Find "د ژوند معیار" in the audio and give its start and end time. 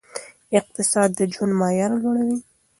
1.17-1.91